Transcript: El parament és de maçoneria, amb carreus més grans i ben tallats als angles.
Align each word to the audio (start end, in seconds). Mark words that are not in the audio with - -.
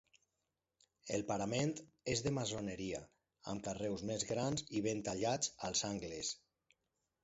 El 1.17 1.25
parament 1.31 1.73
és 2.15 2.25
de 2.29 2.33
maçoneria, 2.39 3.03
amb 3.55 3.67
carreus 3.71 4.09
més 4.15 4.29
grans 4.35 4.69
i 4.81 4.87
ben 4.91 5.09
tallats 5.11 5.57
als 5.71 5.89
angles. 5.95 6.39